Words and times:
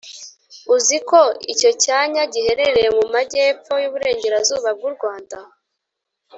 uzi 0.75 0.97
ko 1.09 1.19
icyo 1.53 1.71
cyanya 1.83 2.21
giherereye 2.33 2.89
mu 2.97 3.03
magepfo 3.13 3.73
y’uburengerazuba 3.83 4.69
bw’u 4.77 4.91
Rwanda 4.95 5.37